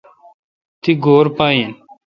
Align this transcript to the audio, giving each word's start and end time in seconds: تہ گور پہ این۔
تہ 0.81 0.91
گور 1.03 1.25
پہ 1.35 1.45
این۔ 1.53 1.71